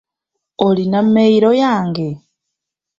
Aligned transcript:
OIina 0.67 0.99
mmeyiro 1.05 1.49
yange? 1.61 2.07